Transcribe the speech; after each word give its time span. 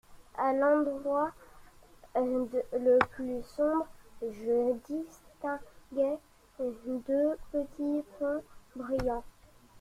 A 0.35 0.51
l'endroit 0.51 1.31
le 2.15 2.97
plus 3.13 3.43
sombre, 3.43 3.85
je 4.23 4.73
distinguai 4.87 6.17
deux 6.57 7.37
petits 7.51 8.03
points 8.17 8.41
brillants. 8.75 9.23